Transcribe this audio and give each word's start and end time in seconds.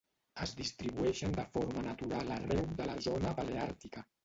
Es 0.45 0.53
distribueixen 0.61 1.35
de 1.35 1.45
forma 1.59 1.85
natural 1.89 2.33
arreu 2.39 2.65
de 2.81 2.91
la 2.91 2.99
zona 3.11 3.37
paleàrtica: 3.43 4.07